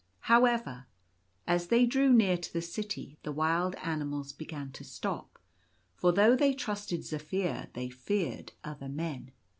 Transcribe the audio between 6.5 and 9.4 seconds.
trusted Zaphir they feared other men.